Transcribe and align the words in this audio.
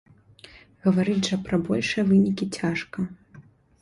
Гаварыць 0.85 1.27
жа 1.29 1.39
пра 1.49 1.59
большыя 1.67 2.03
вынікі 2.13 2.45
цяжка. 2.59 2.99